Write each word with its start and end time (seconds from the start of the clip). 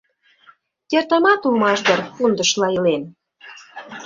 Кертамат 0.89 1.41
улмаш 1.47 1.79
дыр 1.85 1.99
пундышла 2.15 2.67
илен. 2.75 3.03